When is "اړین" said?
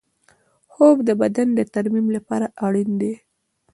2.65-2.89